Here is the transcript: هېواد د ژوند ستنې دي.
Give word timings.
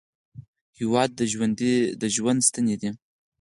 هېواد 0.79 1.09
د 2.01 2.03
ژوند 2.15 2.39
ستنې 2.49 2.75
دي. 2.81 2.89